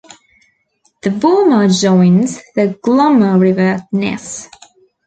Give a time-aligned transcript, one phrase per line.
[1.03, 4.49] The Vorma joins the Glomma River at Nes.